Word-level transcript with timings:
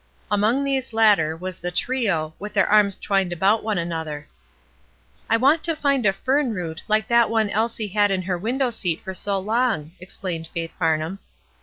Among 0.31 0.63
these 0.63 0.93
latter 0.93 1.37
was 1.37 1.59
the 1.59 1.69
'Hrio/' 1.71 2.33
with 2.39 2.53
their 2.53 2.65
arms 2.65 2.95
twined 2.95 3.31
about 3.31 3.61
one 3.63 3.77
another. 3.77 4.27
'^I 5.29 5.39
want 5.39 5.63
to 5.65 5.75
find 5.75 6.07
a 6.07 6.11
fern 6.11 6.55
root 6.55 6.81
hke 6.89 7.05
that 7.05 7.29
one 7.29 7.51
Elise 7.53 7.91
had 7.93 8.09
in 8.09 8.23
her 8.23 8.35
window 8.39 8.71
seat 8.71 8.99
for 8.99 9.13
so 9.13 9.37
long," 9.37 9.91
explained 10.01 10.47
Faith 10.55 10.73
Farnham. 10.79 11.19